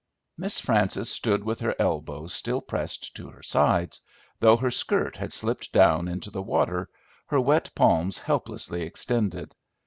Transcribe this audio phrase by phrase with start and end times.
[0.35, 4.01] Miss Frances stood with her elbows still pressed to her sides,
[4.39, 6.89] though her skirt had slipped down into the water,
[7.27, 9.53] her wet palms helplessly extended.